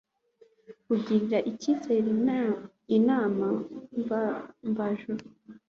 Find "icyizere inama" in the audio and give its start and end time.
1.51-3.47